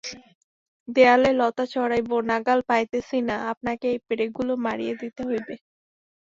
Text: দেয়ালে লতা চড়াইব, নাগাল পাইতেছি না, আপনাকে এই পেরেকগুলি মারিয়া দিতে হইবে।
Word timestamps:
দেয়ালে 0.87 1.31
লতা 1.39 1.65
চড়াইব, 1.73 2.09
নাগাল 2.29 2.59
পাইতেছি 2.69 3.17
না, 3.29 3.35
আপনাকে 3.51 3.85
এই 3.93 3.99
পেরেকগুলি 4.07 4.53
মারিয়া 4.65 4.93
দিতে 5.01 5.21
হইবে। 5.29 5.53